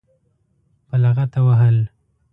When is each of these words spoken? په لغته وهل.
په 0.87 0.95
لغته 1.03 1.39
وهل. 1.45 1.77